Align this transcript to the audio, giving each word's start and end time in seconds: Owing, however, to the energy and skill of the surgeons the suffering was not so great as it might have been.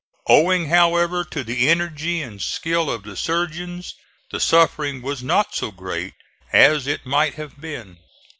Owing, 0.25 0.69
however, 0.69 1.23
to 1.25 1.43
the 1.43 1.69
energy 1.69 2.23
and 2.23 2.41
skill 2.41 2.89
of 2.89 3.03
the 3.03 3.15
surgeons 3.15 3.93
the 4.31 4.39
suffering 4.39 5.03
was 5.03 5.21
not 5.21 5.53
so 5.53 5.69
great 5.69 6.15
as 6.51 6.87
it 6.87 7.05
might 7.05 7.35
have 7.35 7.61
been. 7.61 7.97